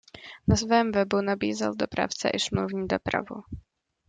[0.47, 3.35] Na svém webu nabízel dopravce i smluvní dopravu.